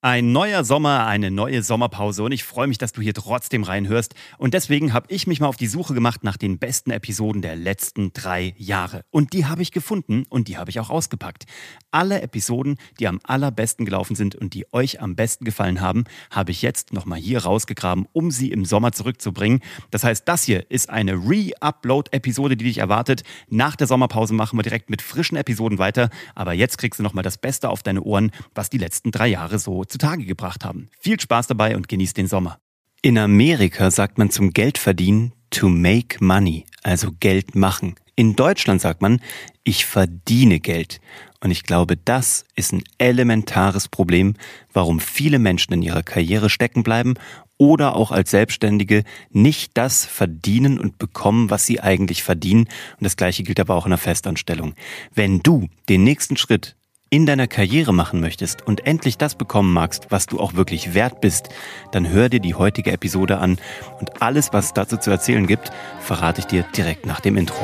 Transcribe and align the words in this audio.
Ein 0.00 0.30
neuer 0.30 0.62
Sommer, 0.62 1.08
eine 1.08 1.32
neue 1.32 1.60
Sommerpause 1.64 2.22
und 2.22 2.30
ich 2.30 2.44
freue 2.44 2.68
mich, 2.68 2.78
dass 2.78 2.92
du 2.92 3.02
hier 3.02 3.14
trotzdem 3.14 3.64
reinhörst. 3.64 4.14
Und 4.36 4.54
deswegen 4.54 4.92
habe 4.92 5.08
ich 5.12 5.26
mich 5.26 5.40
mal 5.40 5.48
auf 5.48 5.56
die 5.56 5.66
Suche 5.66 5.92
gemacht 5.92 6.22
nach 6.22 6.36
den 6.36 6.60
besten 6.60 6.92
Episoden 6.92 7.42
der 7.42 7.56
letzten 7.56 8.12
drei 8.12 8.54
Jahre. 8.58 9.02
Und 9.10 9.32
die 9.32 9.46
habe 9.46 9.60
ich 9.60 9.72
gefunden 9.72 10.22
und 10.28 10.46
die 10.46 10.56
habe 10.56 10.70
ich 10.70 10.78
auch 10.78 10.90
ausgepackt. 10.90 11.46
Alle 11.90 12.22
Episoden, 12.22 12.76
die 13.00 13.08
am 13.08 13.18
allerbesten 13.24 13.84
gelaufen 13.84 14.14
sind 14.14 14.36
und 14.36 14.54
die 14.54 14.72
euch 14.72 15.02
am 15.02 15.16
besten 15.16 15.44
gefallen 15.44 15.80
haben, 15.80 16.04
habe 16.30 16.52
ich 16.52 16.62
jetzt 16.62 16.92
nochmal 16.92 17.18
hier 17.18 17.42
rausgegraben, 17.42 18.06
um 18.12 18.30
sie 18.30 18.52
im 18.52 18.64
Sommer 18.64 18.92
zurückzubringen. 18.92 19.62
Das 19.90 20.04
heißt, 20.04 20.28
das 20.28 20.44
hier 20.44 20.70
ist 20.70 20.90
eine 20.90 21.14
Re-Upload-Episode, 21.14 22.56
die 22.56 22.66
dich 22.66 22.78
erwartet. 22.78 23.24
Nach 23.48 23.74
der 23.74 23.88
Sommerpause 23.88 24.32
machen 24.32 24.56
wir 24.60 24.62
direkt 24.62 24.90
mit 24.90 25.02
frischen 25.02 25.36
Episoden 25.36 25.78
weiter. 25.78 26.08
Aber 26.36 26.52
jetzt 26.52 26.78
kriegst 26.78 27.00
du 27.00 27.02
nochmal 27.02 27.24
das 27.24 27.38
Beste 27.38 27.68
auf 27.68 27.82
deine 27.82 28.02
Ohren, 28.02 28.30
was 28.54 28.70
die 28.70 28.78
letzten 28.78 29.10
drei 29.10 29.26
Jahre 29.26 29.58
so 29.58 29.87
zutage 29.88 30.24
gebracht 30.24 30.64
haben. 30.64 30.88
Viel 31.00 31.18
Spaß 31.20 31.46
dabei 31.46 31.76
und 31.76 31.88
genießt 31.88 32.16
den 32.16 32.26
Sommer. 32.26 32.58
In 33.02 33.16
Amerika 33.18 33.90
sagt 33.90 34.18
man 34.18 34.30
zum 34.30 34.52
Geldverdienen 34.52 35.32
to 35.50 35.68
make 35.68 36.22
money, 36.22 36.66
also 36.82 37.10
Geld 37.20 37.54
machen. 37.54 37.94
In 38.16 38.34
Deutschland 38.34 38.80
sagt 38.80 39.00
man, 39.00 39.20
ich 39.62 39.86
verdiene 39.86 40.58
Geld. 40.58 41.00
Und 41.40 41.52
ich 41.52 41.62
glaube, 41.62 41.96
das 41.96 42.44
ist 42.56 42.72
ein 42.72 42.82
elementares 42.98 43.86
Problem, 43.86 44.34
warum 44.72 44.98
viele 44.98 45.38
Menschen 45.38 45.72
in 45.72 45.82
ihrer 45.82 46.02
Karriere 46.02 46.50
stecken 46.50 46.82
bleiben 46.82 47.14
oder 47.58 47.94
auch 47.94 48.10
als 48.10 48.30
Selbstständige 48.30 49.04
nicht 49.30 49.72
das 49.74 50.04
verdienen 50.04 50.80
und 50.80 50.98
bekommen, 50.98 51.50
was 51.50 51.66
sie 51.66 51.80
eigentlich 51.80 52.22
verdienen. 52.22 52.62
Und 52.98 53.04
das 53.04 53.16
Gleiche 53.16 53.44
gilt 53.44 53.60
aber 53.60 53.76
auch 53.76 53.86
in 53.86 53.90
der 53.90 53.98
Festanstellung. 53.98 54.74
Wenn 55.14 55.40
du 55.40 55.68
den 55.88 56.02
nächsten 56.02 56.36
Schritt 56.36 56.76
in 57.10 57.26
deiner 57.26 57.46
Karriere 57.46 57.92
machen 57.92 58.20
möchtest 58.20 58.66
und 58.66 58.86
endlich 58.86 59.18
das 59.18 59.34
bekommen 59.34 59.72
magst, 59.72 60.06
was 60.10 60.26
du 60.26 60.38
auch 60.38 60.54
wirklich 60.54 60.94
wert 60.94 61.20
bist, 61.20 61.48
dann 61.92 62.08
hör 62.08 62.28
dir 62.28 62.40
die 62.40 62.54
heutige 62.54 62.92
Episode 62.92 63.38
an 63.38 63.58
und 64.00 64.22
alles, 64.22 64.52
was 64.52 64.66
es 64.66 64.72
dazu 64.74 64.96
zu 64.96 65.10
erzählen 65.10 65.46
gibt, 65.46 65.70
verrate 66.00 66.40
ich 66.40 66.46
dir 66.46 66.64
direkt 66.74 67.06
nach 67.06 67.20
dem 67.20 67.36
Intro. 67.36 67.56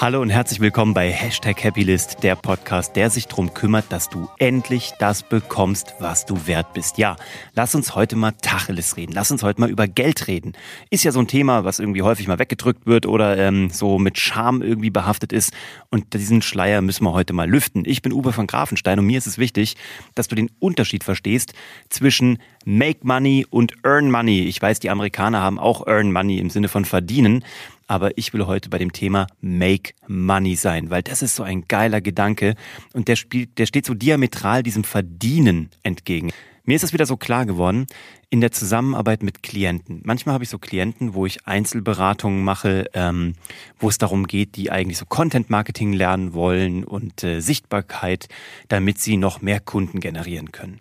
Hallo 0.00 0.22
und 0.22 0.30
herzlich 0.30 0.60
willkommen 0.60 0.94
bei 0.94 1.10
Hashtag 1.10 1.62
Happylist, 1.62 2.22
der 2.22 2.34
Podcast, 2.34 2.96
der 2.96 3.10
sich 3.10 3.26
darum 3.26 3.52
kümmert, 3.52 3.92
dass 3.92 4.08
du 4.08 4.30
endlich 4.38 4.92
das 4.98 5.22
bekommst, 5.22 5.94
was 5.98 6.24
du 6.24 6.46
wert 6.46 6.72
bist. 6.72 6.96
Ja, 6.96 7.16
lass 7.52 7.74
uns 7.74 7.94
heute 7.94 8.16
mal 8.16 8.32
Tacheles 8.32 8.96
reden. 8.96 9.12
Lass 9.12 9.30
uns 9.30 9.42
heute 9.42 9.60
mal 9.60 9.68
über 9.68 9.86
Geld 9.86 10.26
reden. 10.26 10.54
Ist 10.88 11.04
ja 11.04 11.12
so 11.12 11.20
ein 11.20 11.26
Thema, 11.26 11.64
was 11.64 11.80
irgendwie 11.80 12.00
häufig 12.00 12.28
mal 12.28 12.38
weggedrückt 12.38 12.86
wird 12.86 13.04
oder 13.04 13.36
ähm, 13.36 13.68
so 13.68 13.98
mit 13.98 14.18
Scham 14.18 14.62
irgendwie 14.62 14.88
behaftet 14.88 15.34
ist. 15.34 15.52
Und 15.90 16.14
diesen 16.14 16.40
Schleier 16.40 16.80
müssen 16.80 17.04
wir 17.04 17.12
heute 17.12 17.34
mal 17.34 17.50
lüften. 17.50 17.82
Ich 17.84 18.00
bin 18.00 18.14
Uwe 18.14 18.32
von 18.32 18.46
Grafenstein 18.46 18.98
und 18.98 19.04
mir 19.04 19.18
ist 19.18 19.26
es 19.26 19.36
wichtig, 19.36 19.76
dass 20.14 20.28
du 20.28 20.34
den 20.34 20.50
Unterschied 20.60 21.04
verstehst 21.04 21.52
zwischen 21.90 22.38
Make 22.64 23.00
Money 23.02 23.46
und 23.50 23.74
Earn 23.82 24.10
Money. 24.10 24.44
Ich 24.44 24.62
weiß, 24.62 24.80
die 24.80 24.88
Amerikaner 24.88 25.42
haben 25.42 25.58
auch 25.58 25.86
Earn 25.86 26.10
Money 26.10 26.38
im 26.38 26.48
Sinne 26.48 26.68
von 26.68 26.86
verdienen 26.86 27.44
aber 27.90 28.16
ich 28.16 28.32
will 28.32 28.46
heute 28.46 28.68
bei 28.68 28.78
dem 28.78 28.92
Thema 28.92 29.26
Make 29.40 29.94
Money 30.06 30.54
sein, 30.54 30.90
weil 30.90 31.02
das 31.02 31.22
ist 31.22 31.34
so 31.34 31.42
ein 31.42 31.64
geiler 31.66 32.00
Gedanke 32.00 32.54
und 32.92 33.08
der 33.08 33.16
spielt, 33.16 33.58
der 33.58 33.66
steht 33.66 33.84
so 33.84 33.94
diametral 33.94 34.62
diesem 34.62 34.84
Verdienen 34.84 35.70
entgegen. 35.82 36.30
Mir 36.62 36.76
ist 36.76 36.84
es 36.84 36.92
wieder 36.92 37.04
so 37.04 37.16
klar 37.16 37.46
geworden 37.46 37.86
in 38.28 38.40
der 38.40 38.52
Zusammenarbeit 38.52 39.24
mit 39.24 39.42
Klienten. 39.42 40.02
Manchmal 40.04 40.34
habe 40.34 40.44
ich 40.44 40.50
so 40.50 40.58
Klienten, 40.58 41.14
wo 41.14 41.26
ich 41.26 41.48
Einzelberatungen 41.48 42.44
mache, 42.44 42.84
ähm, 42.94 43.34
wo 43.80 43.88
es 43.88 43.98
darum 43.98 44.28
geht, 44.28 44.54
die 44.54 44.70
eigentlich 44.70 44.98
so 44.98 45.04
Content 45.04 45.50
Marketing 45.50 45.92
lernen 45.92 46.32
wollen 46.32 46.84
und 46.84 47.24
äh, 47.24 47.40
Sichtbarkeit, 47.40 48.28
damit 48.68 49.00
sie 49.00 49.16
noch 49.16 49.42
mehr 49.42 49.58
Kunden 49.58 49.98
generieren 49.98 50.52
können. 50.52 50.78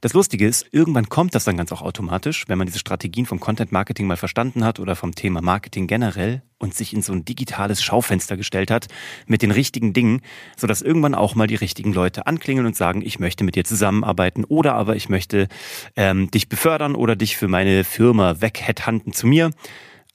Das 0.00 0.12
Lustige 0.12 0.46
ist, 0.46 0.66
irgendwann 0.72 1.08
kommt 1.08 1.34
das 1.34 1.44
dann 1.44 1.56
ganz 1.56 1.72
auch 1.72 1.82
automatisch, 1.82 2.44
wenn 2.48 2.58
man 2.58 2.66
diese 2.66 2.78
Strategien 2.78 3.24
vom 3.24 3.40
Content 3.40 3.72
Marketing 3.72 4.06
mal 4.06 4.16
verstanden 4.16 4.64
hat 4.64 4.78
oder 4.78 4.94
vom 4.94 5.14
Thema 5.14 5.40
Marketing 5.40 5.86
generell 5.86 6.42
und 6.58 6.74
sich 6.74 6.92
in 6.92 7.02
so 7.02 7.12
ein 7.12 7.24
digitales 7.24 7.82
Schaufenster 7.82 8.36
gestellt 8.36 8.70
hat 8.70 8.88
mit 9.26 9.42
den 9.42 9.50
richtigen 9.50 9.92
Dingen, 9.92 10.20
sodass 10.56 10.82
irgendwann 10.82 11.14
auch 11.14 11.34
mal 11.34 11.46
die 11.46 11.54
richtigen 11.54 11.92
Leute 11.92 12.26
anklingeln 12.26 12.66
und 12.66 12.76
sagen, 12.76 13.02
ich 13.02 13.18
möchte 13.18 13.44
mit 13.44 13.54
dir 13.54 13.64
zusammenarbeiten 13.64 14.44
oder 14.44 14.74
aber 14.74 14.96
ich 14.96 15.08
möchte 15.08 15.48
ähm, 15.96 16.30
dich 16.30 16.48
befördern 16.48 16.94
oder 16.94 17.16
dich 17.16 17.36
für 17.36 17.48
meine 17.48 17.84
Firma 17.84 18.40
weghedhunten 18.40 19.12
zu 19.12 19.26
mir. 19.26 19.50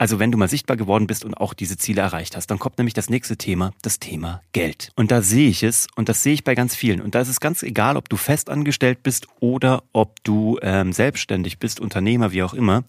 Also 0.02 0.18
wenn 0.18 0.32
du 0.32 0.38
mal 0.40 0.48
sichtbar 0.48 0.78
geworden 0.78 1.06
bist 1.06 1.24
und 1.24 1.36
auch 1.36 1.54
diese 1.54 1.78
Ziele 1.78 2.02
erreicht 2.02 2.36
hast, 2.36 2.48
dann 2.48 2.58
kommt 2.58 2.80
nämlich 2.80 2.96
das 2.96 3.12
nächste 3.12 3.38
Thema, 3.38 3.72
das 3.84 4.00
Thema 4.00 4.42
Geld. 4.52 4.92
Und 4.96 5.12
da 5.12 5.22
sehe 5.22 5.48
ich 5.48 5.62
es 5.62 5.86
und 5.96 6.10
das 6.10 6.24
sehe 6.24 6.34
ich 6.34 6.44
bei 6.44 6.56
ganz 6.56 6.76
vielen. 6.76 7.02
Und 7.02 7.14
da 7.14 7.22
ist 7.22 7.28
es 7.28 7.40
ganz 7.40 7.62
egal, 7.62 7.98
ob 7.98 8.10
du 8.10 8.18
festangestellt 8.18 9.04
bist 9.04 9.28
oder 9.42 9.84
ob 9.94 10.24
du 10.24 10.58
ähm, 10.64 10.92
selbstständig 10.92 11.60
bist, 11.60 11.80
Unternehmer, 11.80 12.32
wie 12.32 12.42
auch 12.42 12.56
immer. 12.56 12.84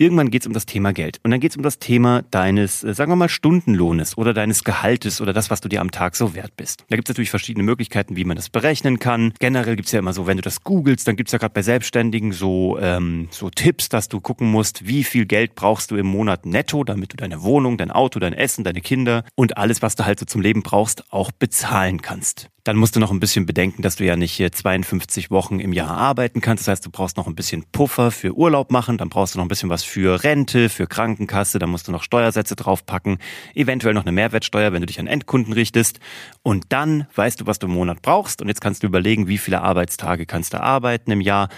Irgendwann 0.00 0.30
geht 0.30 0.44
es 0.44 0.46
um 0.46 0.54
das 0.54 0.64
Thema 0.64 0.94
Geld. 0.94 1.20
Und 1.24 1.30
dann 1.30 1.40
geht 1.40 1.50
es 1.50 1.58
um 1.58 1.62
das 1.62 1.78
Thema 1.78 2.22
deines, 2.30 2.82
äh, 2.82 2.94
sagen 2.94 3.12
wir 3.12 3.16
mal, 3.16 3.28
Stundenlohnes 3.28 4.16
oder 4.16 4.32
deines 4.32 4.64
Gehaltes 4.64 5.20
oder 5.20 5.34
das, 5.34 5.50
was 5.50 5.60
du 5.60 5.68
dir 5.68 5.82
am 5.82 5.90
Tag 5.90 6.16
so 6.16 6.34
wert 6.34 6.56
bist. 6.56 6.86
Da 6.88 6.96
gibt 6.96 7.06
es 7.06 7.12
natürlich 7.12 7.28
verschiedene 7.28 7.64
Möglichkeiten, 7.64 8.16
wie 8.16 8.24
man 8.24 8.34
das 8.34 8.48
berechnen 8.48 8.98
kann. 8.98 9.34
Generell 9.40 9.76
gibt 9.76 9.88
es 9.88 9.92
ja 9.92 9.98
immer 9.98 10.14
so, 10.14 10.26
wenn 10.26 10.38
du 10.38 10.42
das 10.42 10.64
googelst, 10.64 11.06
dann 11.06 11.16
gibt 11.16 11.28
es 11.28 11.32
ja 11.32 11.38
gerade 11.38 11.52
bei 11.52 11.60
Selbstständigen 11.60 12.32
so, 12.32 12.78
ähm, 12.80 13.28
so 13.30 13.50
Tipps, 13.50 13.90
dass 13.90 14.08
du 14.08 14.22
gucken 14.22 14.50
musst, 14.50 14.86
wie 14.86 15.04
viel 15.04 15.26
Geld 15.26 15.54
brauchst 15.54 15.90
du 15.90 15.96
im 15.96 16.06
Monat 16.06 16.46
netto, 16.46 16.82
damit 16.82 17.12
du 17.12 17.18
deine 17.18 17.42
Wohnung, 17.42 17.76
dein 17.76 17.90
Auto, 17.90 18.20
dein 18.20 18.32
Essen, 18.32 18.64
deine 18.64 18.80
Kinder 18.80 19.24
und 19.34 19.58
alles, 19.58 19.82
was 19.82 19.96
du 19.96 20.06
halt 20.06 20.18
so 20.18 20.24
zum 20.24 20.40
Leben 20.40 20.62
brauchst, 20.62 21.12
auch 21.12 21.30
bezahlen 21.30 22.00
kannst. 22.00 22.48
Dann 22.64 22.76
musst 22.76 22.96
du 22.96 23.00
noch 23.00 23.10
ein 23.10 23.20
bisschen 23.20 23.46
bedenken, 23.46 23.82
dass 23.82 23.96
du 23.96 24.04
ja 24.04 24.16
nicht 24.16 24.38
52 24.38 25.30
Wochen 25.30 25.60
im 25.60 25.72
Jahr 25.72 25.96
arbeiten 25.96 26.40
kannst. 26.40 26.64
Das 26.64 26.72
heißt, 26.72 26.86
du 26.86 26.90
brauchst 26.90 27.16
noch 27.16 27.26
ein 27.26 27.34
bisschen 27.34 27.64
Puffer 27.72 28.10
für 28.10 28.36
Urlaub 28.36 28.70
machen, 28.70 28.98
dann 28.98 29.08
brauchst 29.08 29.34
du 29.34 29.38
noch 29.38 29.44
ein 29.44 29.48
bisschen 29.48 29.70
was 29.70 29.82
für 29.82 30.22
Rente, 30.22 30.68
für 30.68 30.86
Krankenkasse, 30.86 31.58
dann 31.58 31.70
musst 31.70 31.88
du 31.88 31.92
noch 31.92 32.02
Steuersätze 32.02 32.56
draufpacken, 32.56 33.18
eventuell 33.54 33.94
noch 33.94 34.02
eine 34.02 34.12
Mehrwertsteuer, 34.12 34.72
wenn 34.72 34.82
du 34.82 34.86
dich 34.86 35.00
an 35.00 35.06
Endkunden 35.06 35.52
richtest. 35.52 36.00
Und 36.42 36.66
dann 36.70 37.06
weißt 37.14 37.40
du, 37.40 37.46
was 37.46 37.58
du 37.58 37.66
im 37.66 37.72
Monat 37.72 38.02
brauchst. 38.02 38.42
Und 38.42 38.48
jetzt 38.48 38.60
kannst 38.60 38.82
du 38.82 38.86
überlegen, 38.86 39.28
wie 39.28 39.38
viele 39.38 39.62
Arbeitstage 39.62 40.26
kannst 40.26 40.54
du 40.54 40.60
arbeiten 40.60 41.10
im 41.10 41.20
Jahr 41.20 41.48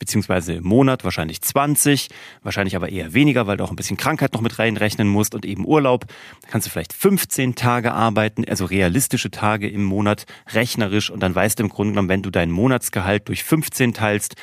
beziehungsweise 0.00 0.54
im 0.54 0.64
Monat 0.64 1.04
wahrscheinlich 1.04 1.40
20, 1.40 2.08
wahrscheinlich 2.42 2.74
aber 2.74 2.88
eher 2.88 3.14
weniger, 3.14 3.46
weil 3.46 3.56
du 3.56 3.64
auch 3.64 3.70
ein 3.70 3.76
bisschen 3.76 3.96
Krankheit 3.96 4.32
noch 4.32 4.40
mit 4.40 4.58
reinrechnen 4.58 5.06
musst 5.06 5.36
und 5.36 5.44
eben 5.44 5.64
Urlaub. 5.64 6.06
Da 6.40 6.48
kannst 6.48 6.66
du 6.66 6.70
vielleicht 6.72 6.92
15 6.92 7.54
Tage 7.54 7.92
arbeiten, 7.92 8.44
also 8.48 8.64
realistische 8.64 9.30
Tage 9.30 9.68
im 9.68 9.84
Monat, 9.84 10.26
rechnerisch 10.52 11.10
und 11.10 11.20
dann 11.20 11.34
weißt 11.34 11.60
du 11.60 11.64
im 11.64 11.68
Grunde 11.68 11.92
genommen, 11.92 12.08
wenn 12.08 12.22
du 12.22 12.30
dein 12.30 12.50
Monatsgehalt 12.50 13.28
durch 13.28 13.44
15 13.44 13.94
teilst, 13.94 14.34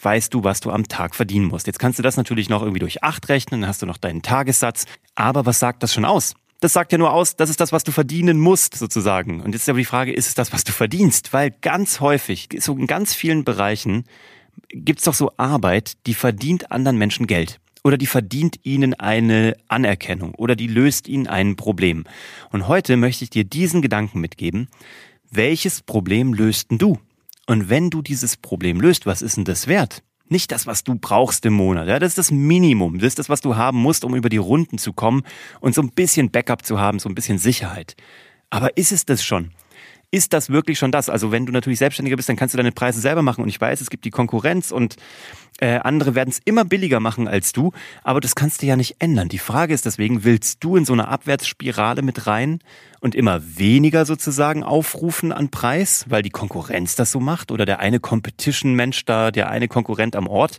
weißt 0.00 0.32
du, 0.32 0.44
was 0.44 0.60
du 0.60 0.70
am 0.70 0.86
Tag 0.86 1.14
verdienen 1.14 1.46
musst. 1.46 1.66
Jetzt 1.66 1.78
kannst 1.78 1.98
du 1.98 2.02
das 2.02 2.16
natürlich 2.16 2.48
noch 2.48 2.62
irgendwie 2.62 2.80
durch 2.80 3.02
8 3.02 3.28
rechnen, 3.28 3.62
dann 3.62 3.68
hast 3.68 3.82
du 3.82 3.86
noch 3.86 3.96
deinen 3.96 4.22
Tagessatz. 4.22 4.84
Aber 5.14 5.46
was 5.46 5.58
sagt 5.58 5.82
das 5.82 5.92
schon 5.92 6.04
aus? 6.04 6.34
Das 6.60 6.72
sagt 6.72 6.92
ja 6.92 6.98
nur 6.98 7.12
aus, 7.12 7.36
das 7.36 7.50
ist 7.50 7.60
das, 7.60 7.72
was 7.72 7.84
du 7.84 7.92
verdienen 7.92 8.38
musst, 8.38 8.76
sozusagen. 8.76 9.40
Und 9.40 9.52
jetzt 9.52 9.62
ist 9.62 9.68
aber 9.68 9.78
die 9.78 9.84
Frage, 9.84 10.12
ist 10.12 10.26
es 10.26 10.34
das, 10.34 10.52
was 10.52 10.64
du 10.64 10.72
verdienst? 10.72 11.32
Weil 11.32 11.50
ganz 11.50 12.00
häufig, 12.00 12.48
so 12.58 12.76
in 12.76 12.86
ganz 12.86 13.14
vielen 13.14 13.44
Bereichen, 13.44 14.04
gibt's 14.68 15.04
doch 15.04 15.14
so 15.14 15.32
Arbeit, 15.36 15.94
die 16.06 16.14
verdient 16.14 16.70
anderen 16.70 16.98
Menschen 16.98 17.26
Geld. 17.26 17.60
Oder 17.84 17.98
die 17.98 18.06
verdient 18.06 18.58
ihnen 18.64 18.94
eine 18.94 19.56
Anerkennung. 19.68 20.34
Oder 20.34 20.56
die 20.56 20.66
löst 20.66 21.06
ihnen 21.06 21.28
ein 21.28 21.54
Problem. 21.54 22.04
Und 22.50 22.66
heute 22.66 22.96
möchte 22.96 23.22
ich 23.22 23.30
dir 23.30 23.44
diesen 23.44 23.80
Gedanken 23.80 24.20
mitgeben. 24.20 24.68
Welches 25.30 25.82
Problem 25.82 26.34
löst 26.34 26.70
denn 26.70 26.78
du? 26.78 26.98
Und 27.46 27.68
wenn 27.68 27.90
du 27.90 28.02
dieses 28.02 28.36
Problem 28.36 28.80
löst, 28.80 29.06
was 29.06 29.22
ist 29.22 29.36
denn 29.36 29.44
das 29.44 29.68
wert? 29.68 30.02
Nicht 30.28 30.50
das, 30.50 30.66
was 30.66 30.82
du 30.82 30.96
brauchst 30.96 31.46
im 31.46 31.52
Monat. 31.52 31.86
Ja, 31.86 32.00
das 32.00 32.10
ist 32.10 32.18
das 32.18 32.30
Minimum. 32.32 32.98
Das 32.98 33.06
ist 33.06 33.20
das, 33.20 33.28
was 33.28 33.40
du 33.40 33.54
haben 33.54 33.78
musst, 33.78 34.04
um 34.04 34.16
über 34.16 34.28
die 34.28 34.36
Runden 34.36 34.78
zu 34.78 34.92
kommen 34.92 35.22
und 35.60 35.74
so 35.74 35.80
ein 35.80 35.90
bisschen 35.90 36.32
Backup 36.32 36.64
zu 36.64 36.80
haben, 36.80 36.98
so 36.98 37.08
ein 37.08 37.14
bisschen 37.14 37.38
Sicherheit. 37.38 37.94
Aber 38.50 38.76
ist 38.76 38.90
es 38.90 39.04
das 39.04 39.22
schon? 39.22 39.52
Ist 40.16 40.32
das 40.32 40.48
wirklich 40.48 40.78
schon 40.78 40.90
das? 40.90 41.10
Also 41.10 41.30
wenn 41.30 41.44
du 41.44 41.52
natürlich 41.52 41.78
Selbstständiger 41.78 42.16
bist, 42.16 42.30
dann 42.30 42.36
kannst 42.36 42.54
du 42.54 42.56
deine 42.56 42.72
Preise 42.72 43.00
selber 43.00 43.20
machen. 43.20 43.42
Und 43.42 43.50
ich 43.50 43.60
weiß, 43.60 43.82
es 43.82 43.90
gibt 43.90 44.06
die 44.06 44.10
Konkurrenz 44.10 44.70
und 44.70 44.96
äh, 45.60 45.76
andere 45.76 46.14
werden 46.14 46.30
es 46.30 46.40
immer 46.42 46.64
billiger 46.64 47.00
machen 47.00 47.28
als 47.28 47.52
du, 47.52 47.72
aber 48.02 48.20
das 48.20 48.34
kannst 48.34 48.62
du 48.62 48.66
ja 48.66 48.76
nicht 48.76 48.96
ändern. 48.98 49.28
Die 49.28 49.38
Frage 49.38 49.74
ist 49.74 49.84
deswegen, 49.84 50.24
willst 50.24 50.64
du 50.64 50.76
in 50.76 50.86
so 50.86 50.94
eine 50.94 51.08
Abwärtsspirale 51.08 52.00
mit 52.00 52.26
rein 52.26 52.60
und 53.00 53.14
immer 53.14 53.42
weniger 53.58 54.06
sozusagen 54.06 54.62
aufrufen 54.62 55.32
an 55.32 55.50
Preis, 55.50 56.06
weil 56.08 56.22
die 56.22 56.30
Konkurrenz 56.30 56.96
das 56.96 57.12
so 57.12 57.20
macht 57.20 57.52
oder 57.52 57.66
der 57.66 57.80
eine 57.80 58.00
Competition-Mensch 58.00 59.04
da, 59.04 59.30
der 59.30 59.50
eine 59.50 59.68
Konkurrent 59.68 60.16
am 60.16 60.26
Ort? 60.26 60.58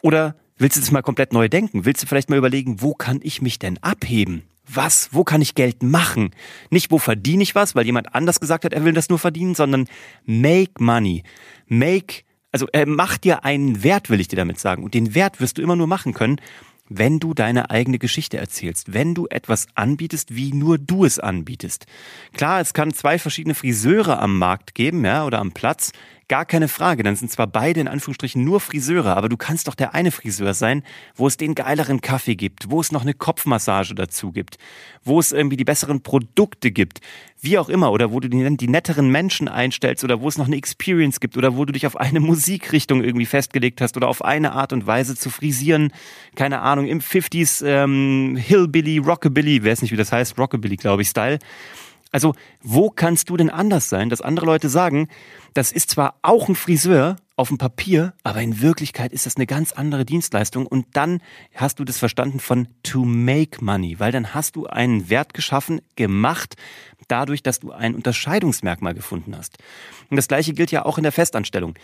Oder 0.00 0.34
willst 0.56 0.76
du 0.76 0.80
das 0.80 0.90
mal 0.90 1.02
komplett 1.02 1.34
neu 1.34 1.48
denken? 1.48 1.84
Willst 1.84 2.02
du 2.02 2.06
vielleicht 2.06 2.30
mal 2.30 2.38
überlegen, 2.38 2.80
wo 2.80 2.94
kann 2.94 3.20
ich 3.22 3.42
mich 3.42 3.58
denn 3.58 3.78
abheben? 3.82 4.44
Was, 4.74 5.08
wo 5.12 5.24
kann 5.24 5.42
ich 5.42 5.54
Geld 5.54 5.82
machen? 5.82 6.30
Nicht, 6.70 6.90
wo 6.90 6.98
verdiene 6.98 7.42
ich 7.42 7.54
was, 7.54 7.74
weil 7.74 7.86
jemand 7.86 8.14
anders 8.14 8.40
gesagt 8.40 8.64
hat, 8.64 8.72
er 8.72 8.84
will 8.84 8.92
das 8.92 9.08
nur 9.08 9.18
verdienen, 9.18 9.54
sondern 9.54 9.88
make 10.24 10.72
money. 10.78 11.22
Make, 11.66 12.22
also 12.50 12.66
er 12.72 12.86
macht 12.86 13.24
dir 13.24 13.44
einen 13.44 13.82
Wert, 13.82 14.10
will 14.10 14.20
ich 14.20 14.28
dir 14.28 14.36
damit 14.36 14.58
sagen. 14.58 14.84
Und 14.84 14.94
den 14.94 15.14
Wert 15.14 15.40
wirst 15.40 15.58
du 15.58 15.62
immer 15.62 15.76
nur 15.76 15.86
machen 15.86 16.14
können, 16.14 16.40
wenn 16.88 17.18
du 17.18 17.34
deine 17.34 17.70
eigene 17.70 17.98
Geschichte 17.98 18.36
erzählst, 18.36 18.92
wenn 18.92 19.14
du 19.14 19.26
etwas 19.28 19.66
anbietest, 19.74 20.34
wie 20.34 20.52
nur 20.52 20.78
du 20.78 21.04
es 21.04 21.18
anbietest. 21.18 21.86
Klar, 22.32 22.60
es 22.60 22.74
kann 22.74 22.92
zwei 22.92 23.18
verschiedene 23.18 23.54
Friseure 23.54 24.20
am 24.20 24.38
Markt 24.38 24.74
geben, 24.74 25.04
ja, 25.04 25.24
oder 25.24 25.38
am 25.38 25.52
Platz. 25.52 25.92
Gar 26.32 26.46
keine 26.46 26.68
Frage, 26.68 27.02
dann 27.02 27.14
sind 27.14 27.30
zwar 27.30 27.46
beide 27.46 27.78
in 27.78 27.88
Anführungsstrichen 27.88 28.42
nur 28.42 28.58
Friseure, 28.58 29.18
aber 29.18 29.28
du 29.28 29.36
kannst 29.36 29.68
doch 29.68 29.74
der 29.74 29.92
eine 29.92 30.10
Friseur 30.10 30.54
sein, 30.54 30.82
wo 31.14 31.26
es 31.26 31.36
den 31.36 31.54
geileren 31.54 32.00
Kaffee 32.00 32.36
gibt, 32.36 32.70
wo 32.70 32.80
es 32.80 32.90
noch 32.90 33.02
eine 33.02 33.12
Kopfmassage 33.12 33.94
dazu 33.94 34.32
gibt, 34.32 34.56
wo 35.04 35.20
es 35.20 35.32
irgendwie 35.32 35.58
die 35.58 35.66
besseren 35.66 36.00
Produkte 36.00 36.70
gibt, 36.70 37.02
wie 37.42 37.58
auch 37.58 37.68
immer, 37.68 37.92
oder 37.92 38.12
wo 38.12 38.20
du 38.20 38.30
die, 38.30 38.56
die 38.56 38.68
netteren 38.68 39.10
Menschen 39.10 39.46
einstellst 39.46 40.04
oder 40.04 40.22
wo 40.22 40.28
es 40.28 40.38
noch 40.38 40.46
eine 40.46 40.56
Experience 40.56 41.20
gibt 41.20 41.36
oder 41.36 41.54
wo 41.54 41.66
du 41.66 41.72
dich 41.74 41.86
auf 41.86 41.98
eine 41.98 42.20
Musikrichtung 42.20 43.04
irgendwie 43.04 43.26
festgelegt 43.26 43.82
hast 43.82 43.98
oder 43.98 44.08
auf 44.08 44.24
eine 44.24 44.52
Art 44.52 44.72
und 44.72 44.86
Weise 44.86 45.14
zu 45.14 45.28
frisieren, 45.28 45.92
keine 46.34 46.60
Ahnung, 46.60 46.86
im 46.86 47.00
50s 47.00 47.62
ähm, 47.62 48.38
Hillbilly, 48.42 48.96
Rockabilly, 48.96 49.62
weiß 49.62 49.82
nicht, 49.82 49.92
wie 49.92 49.96
das 49.96 50.12
heißt, 50.12 50.38
Rockabilly, 50.38 50.76
glaube 50.76 51.02
ich, 51.02 51.10
Style. 51.10 51.40
Also, 52.12 52.34
wo 52.62 52.90
kannst 52.90 53.30
du 53.30 53.38
denn 53.38 53.48
anders 53.48 53.88
sein, 53.88 54.10
dass 54.10 54.20
andere 54.20 54.44
Leute 54.44 54.68
sagen, 54.68 55.08
das 55.54 55.72
ist 55.72 55.90
zwar 55.90 56.18
auch 56.20 56.48
ein 56.48 56.54
Friseur 56.54 57.16
auf 57.36 57.48
dem 57.48 57.56
Papier, 57.56 58.12
aber 58.22 58.42
in 58.42 58.60
Wirklichkeit 58.60 59.12
ist 59.12 59.24
das 59.24 59.36
eine 59.36 59.46
ganz 59.46 59.72
andere 59.72 60.04
Dienstleistung 60.04 60.66
und 60.66 60.86
dann 60.92 61.22
hast 61.54 61.78
du 61.78 61.84
das 61.84 61.98
verstanden 61.98 62.38
von 62.38 62.68
to 62.82 63.04
make 63.04 63.64
money, 63.64 63.98
weil 63.98 64.12
dann 64.12 64.34
hast 64.34 64.56
du 64.56 64.66
einen 64.66 65.08
Wert 65.08 65.32
geschaffen, 65.32 65.80
gemacht, 65.96 66.56
dadurch, 67.08 67.42
dass 67.42 67.60
du 67.60 67.72
ein 67.72 67.94
Unterscheidungsmerkmal 67.94 68.92
gefunden 68.92 69.34
hast. 69.36 69.58
Und 70.10 70.16
das 70.16 70.28
gleiche 70.28 70.52
gilt 70.52 70.70
ja 70.70 70.84
auch 70.84 70.98
in 70.98 71.02
der 71.02 71.12
Festanstellung. 71.12 71.74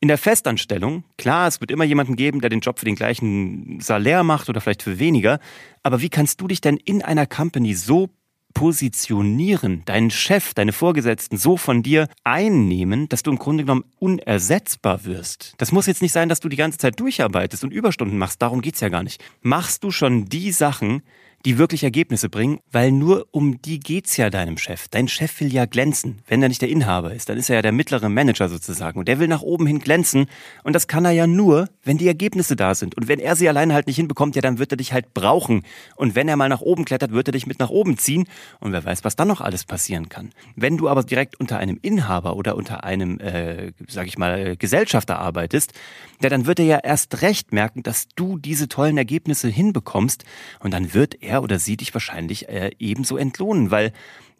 In 0.00 0.08
der 0.08 0.18
Festanstellung, 0.18 1.04
klar, 1.16 1.46
es 1.46 1.60
wird 1.60 1.70
immer 1.70 1.84
jemanden 1.84 2.16
geben, 2.16 2.40
der 2.40 2.50
den 2.50 2.60
Job 2.60 2.78
für 2.78 2.84
den 2.84 2.96
gleichen 2.96 3.80
Salär 3.80 4.24
macht 4.24 4.48
oder 4.48 4.60
vielleicht 4.60 4.82
für 4.82 4.98
weniger, 4.98 5.38
aber 5.84 6.02
wie 6.02 6.10
kannst 6.10 6.40
du 6.40 6.48
dich 6.48 6.60
denn 6.60 6.76
in 6.76 7.02
einer 7.02 7.26
Company 7.26 7.74
so 7.74 8.10
positionieren, 8.56 9.82
deinen 9.84 10.10
Chef, 10.10 10.54
deine 10.54 10.72
Vorgesetzten 10.72 11.36
so 11.36 11.58
von 11.58 11.82
dir 11.82 12.08
einnehmen, 12.24 13.06
dass 13.10 13.22
du 13.22 13.30
im 13.30 13.36
Grunde 13.36 13.64
genommen 13.64 13.84
unersetzbar 13.98 15.04
wirst. 15.04 15.52
Das 15.58 15.72
muss 15.72 15.84
jetzt 15.84 16.00
nicht 16.00 16.12
sein, 16.12 16.30
dass 16.30 16.40
du 16.40 16.48
die 16.48 16.56
ganze 16.56 16.78
Zeit 16.78 16.98
durcharbeitest 16.98 17.64
und 17.64 17.70
Überstunden 17.70 18.16
machst, 18.16 18.40
darum 18.40 18.62
geht's 18.62 18.80
ja 18.80 18.88
gar 18.88 19.02
nicht. 19.02 19.22
Machst 19.42 19.84
du 19.84 19.90
schon 19.90 20.24
die 20.24 20.52
Sachen, 20.52 21.02
die 21.46 21.58
wirklich 21.58 21.84
Ergebnisse 21.84 22.28
bringen, 22.28 22.58
weil 22.72 22.90
nur 22.90 23.28
um 23.30 23.62
die 23.62 23.78
geht's 23.78 24.16
ja 24.16 24.30
deinem 24.30 24.58
Chef. 24.58 24.88
Dein 24.88 25.06
Chef 25.06 25.40
will 25.40 25.52
ja 25.52 25.64
glänzen. 25.64 26.18
Wenn 26.26 26.42
er 26.42 26.48
nicht 26.48 26.60
der 26.60 26.68
Inhaber 26.68 27.14
ist, 27.14 27.28
dann 27.28 27.38
ist 27.38 27.48
er 27.48 27.54
ja 27.54 27.62
der 27.62 27.70
mittlere 27.70 28.08
Manager 28.08 28.48
sozusagen 28.48 28.98
und 28.98 29.06
der 29.06 29.20
will 29.20 29.28
nach 29.28 29.42
oben 29.42 29.64
hin 29.64 29.78
glänzen 29.78 30.26
und 30.64 30.72
das 30.72 30.88
kann 30.88 31.04
er 31.04 31.12
ja 31.12 31.28
nur, 31.28 31.68
wenn 31.84 31.98
die 31.98 32.08
Ergebnisse 32.08 32.56
da 32.56 32.74
sind. 32.74 32.96
Und 32.96 33.06
wenn 33.06 33.20
er 33.20 33.36
sie 33.36 33.48
alleine 33.48 33.74
halt 33.74 33.86
nicht 33.86 33.94
hinbekommt, 33.94 34.34
ja, 34.34 34.42
dann 34.42 34.58
wird 34.58 34.72
er 34.72 34.76
dich 34.76 34.92
halt 34.92 35.14
brauchen. 35.14 35.62
Und 35.94 36.16
wenn 36.16 36.26
er 36.26 36.34
mal 36.34 36.48
nach 36.48 36.62
oben 36.62 36.84
klettert, 36.84 37.12
wird 37.12 37.28
er 37.28 37.32
dich 37.32 37.46
mit 37.46 37.60
nach 37.60 37.70
oben 37.70 37.96
ziehen 37.96 38.26
und 38.58 38.72
wer 38.72 38.84
weiß, 38.84 39.04
was 39.04 39.14
dann 39.14 39.28
noch 39.28 39.40
alles 39.40 39.64
passieren 39.64 40.08
kann. 40.08 40.32
Wenn 40.56 40.76
du 40.76 40.88
aber 40.88 41.04
direkt 41.04 41.38
unter 41.38 41.58
einem 41.58 41.78
Inhaber 41.80 42.34
oder 42.34 42.56
unter 42.56 42.82
einem, 42.82 43.20
äh, 43.20 43.70
sag 43.86 44.08
ich 44.08 44.18
mal, 44.18 44.56
Gesellschafter 44.56 45.20
arbeitest, 45.20 45.74
ja, 46.20 46.28
dann 46.28 46.46
wird 46.46 46.58
er 46.58 46.64
ja 46.64 46.78
erst 46.78 47.22
recht 47.22 47.52
merken, 47.52 47.84
dass 47.84 48.08
du 48.16 48.36
diese 48.36 48.66
tollen 48.66 48.98
Ergebnisse 48.98 49.46
hinbekommst 49.46 50.24
und 50.58 50.74
dann 50.74 50.92
wird 50.92 51.22
er 51.22 51.35
oder 51.42 51.58
sie 51.58 51.76
dich 51.76 51.92
wahrscheinlich 51.94 52.48
äh, 52.48 52.70
ebenso 52.78 53.16
entlohnen, 53.16 53.70
weil 53.70 53.92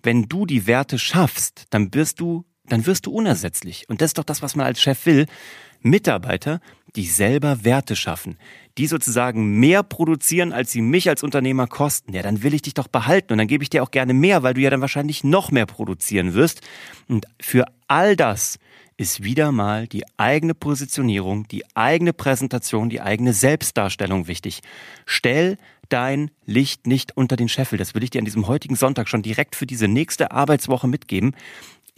wenn 0.02 0.28
du 0.28 0.46
die 0.46 0.66
Werte 0.66 0.98
schaffst, 0.98 1.66
dann 1.70 1.92
wirst 1.94 2.20
du, 2.20 2.44
dann 2.66 2.86
wirst 2.86 3.06
du 3.06 3.12
unersetzlich. 3.12 3.88
Und 3.88 4.00
das 4.00 4.10
ist 4.10 4.18
doch 4.18 4.24
das, 4.24 4.42
was 4.42 4.56
man 4.56 4.66
als 4.66 4.80
Chef 4.80 5.06
will. 5.06 5.26
Mitarbeiter, 5.80 6.60
die 6.94 7.06
selber 7.06 7.64
Werte 7.64 7.96
schaffen, 7.96 8.38
die 8.78 8.86
sozusagen 8.86 9.58
mehr 9.58 9.82
produzieren, 9.82 10.52
als 10.52 10.70
sie 10.70 10.82
mich 10.82 11.08
als 11.08 11.22
Unternehmer 11.22 11.66
kosten, 11.66 12.12
ja, 12.12 12.22
dann 12.22 12.42
will 12.42 12.54
ich 12.54 12.62
dich 12.62 12.74
doch 12.74 12.88
behalten 12.88 13.32
und 13.32 13.38
dann 13.38 13.48
gebe 13.48 13.62
ich 13.62 13.70
dir 13.70 13.82
auch 13.82 13.90
gerne 13.90 14.14
mehr, 14.14 14.42
weil 14.42 14.54
du 14.54 14.60
ja 14.60 14.70
dann 14.70 14.80
wahrscheinlich 14.80 15.24
noch 15.24 15.50
mehr 15.50 15.66
produzieren 15.66 16.34
wirst. 16.34 16.60
Und 17.08 17.26
für 17.40 17.64
all 17.88 18.16
das 18.16 18.58
ist 18.98 19.22
wieder 19.22 19.52
mal 19.52 19.86
die 19.86 20.04
eigene 20.16 20.54
Positionierung, 20.54 21.46
die 21.48 21.64
eigene 21.74 22.12
Präsentation, 22.12 22.88
die 22.88 23.00
eigene 23.00 23.32
Selbstdarstellung 23.34 24.26
wichtig. 24.26 24.60
Stell 25.04 25.58
dein 25.88 26.30
Licht 26.44 26.86
nicht 26.86 27.16
unter 27.16 27.36
den 27.36 27.48
Scheffel. 27.48 27.78
Das 27.78 27.94
will 27.94 28.02
ich 28.02 28.10
dir 28.10 28.18
an 28.18 28.24
diesem 28.24 28.48
heutigen 28.48 28.74
Sonntag 28.74 29.08
schon 29.08 29.22
direkt 29.22 29.54
für 29.54 29.66
diese 29.66 29.88
nächste 29.88 30.32
Arbeitswoche 30.32 30.88
mitgeben. 30.88 31.34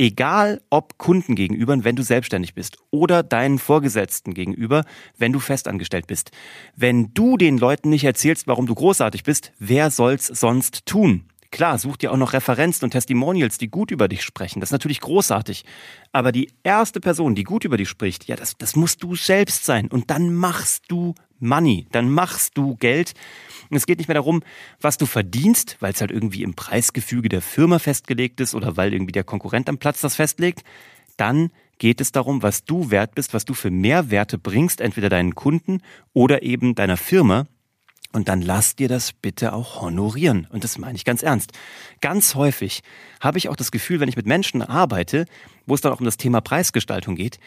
Egal 0.01 0.63
ob 0.71 0.97
Kunden 0.97 1.35
gegenüber, 1.35 1.83
wenn 1.83 1.97
du 1.97 2.05
selbstständig 2.05 2.55
bist, 2.55 2.79
oder 2.93 3.25
deinen 3.25 3.59
Vorgesetzten 3.59 4.33
gegenüber, 4.33 4.85
wenn 5.17 5.33
du 5.33 5.41
festangestellt 5.41 6.07
bist. 6.07 6.31
Wenn 6.77 7.13
du 7.15 7.37
den 7.37 7.59
Leuten 7.59 7.91
nicht 7.91 8.05
erzählst, 8.05 8.47
warum 8.47 8.67
du 8.67 8.77
großartig 8.77 9.25
bist, 9.25 9.53
wer 9.59 9.91
soll's 9.91 10.27
sonst 10.29 10.87
tun? 10.87 11.25
Klar, 11.51 11.79
such 11.79 11.97
dir 11.97 12.13
auch 12.13 12.19
noch 12.19 12.35
Referenzen 12.35 12.85
und 12.85 12.91
Testimonials, 12.91 13.57
die 13.57 13.69
gut 13.69 13.91
über 13.91 14.07
dich 14.07 14.23
sprechen. 14.23 14.61
Das 14.61 14.69
ist 14.69 14.73
natürlich 14.73 15.01
großartig. 15.01 15.65
Aber 16.13 16.31
die 16.31 16.51
erste 16.63 17.01
Person, 17.01 17.35
die 17.35 17.45
gut 17.45 17.65
über 17.65 17.79
dich 17.79 17.89
spricht, 17.89 18.29
ja, 18.29 18.37
das, 18.37 18.57
das 18.59 18.77
musst 18.77 19.03
du 19.03 19.17
selbst 19.17 19.65
sein. 19.65 19.89
Und 19.89 20.11
dann 20.11 20.35
machst 20.35 20.85
du 20.89 21.15
Money, 21.41 21.87
dann 21.91 22.11
machst 22.11 22.59
du 22.59 22.77
Geld. 22.77 23.15
Und 23.71 23.77
es 23.77 23.87
geht 23.87 23.99
nicht 23.99 24.09
mehr 24.09 24.15
darum, 24.15 24.43
was 24.81 24.99
du 24.99 25.07
verdienst, 25.07 25.79
weil 25.81 25.93
es 25.93 26.01
halt 26.03 26.11
irgendwie 26.11 26.43
im 26.43 26.55
Preisgefüge 26.55 27.31
der 27.31 27.43
Firma 27.43 27.79
festgelegt 27.79 28.41
ist 28.41 28.55
oder 28.55 28.77
weil 28.77 28.93
irgendwie 28.93 29.13
der 29.13 29.25
Konkurrent 29.25 29.71
am 29.71 29.79
Platz 29.79 30.03
das 30.03 30.17
festlegt. 30.17 30.65
Dann 31.17 31.51
geht 31.79 32.01
es 32.01 32.13
darum, 32.13 32.43
was 32.43 32.65
du 32.65 32.91
wert 32.91 33.15
bist, 33.15 33.33
was 33.33 33.45
du 33.45 33.55
für 33.55 33.71
Mehrwerte 33.71 34.37
bringst, 34.39 34.81
entweder 34.81 35.09
deinen 35.09 35.35
Kunden 35.35 35.81
oder 36.13 36.43
eben 36.43 36.75
deiner 36.75 36.97
Firma. 36.97 37.47
Und 38.13 38.29
dann 38.29 38.41
lass 38.41 38.75
dir 38.75 38.89
das 38.89 39.13
bitte 39.13 39.53
auch 39.53 39.83
honorieren. 39.83 40.47
Und 40.51 40.65
das 40.65 40.79
meine 40.79 40.97
ich 40.97 41.05
ganz 41.05 41.23
ernst. 41.23 41.53
Ganz 42.01 42.35
häufig 42.35 42.83
habe 43.21 43.37
ich 43.37 43.49
auch 43.49 43.57
das 43.57 43.71
Gefühl, 43.71 44.01
wenn 44.01 44.09
ich 44.09 44.17
mit 44.17 44.27
Menschen 44.27 44.63
arbeite, 44.63 45.27
wo 45.67 45.75
es 45.75 45.83
dann 45.83 45.93
auch 45.93 46.01
um 46.01 46.07
das 46.07 46.17
Thema 46.17 46.41
Preisgestaltung 46.41 47.17
geht, 47.17 47.39